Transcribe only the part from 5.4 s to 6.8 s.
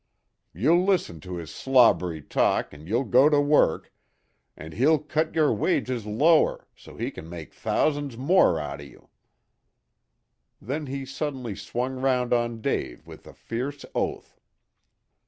wages lower,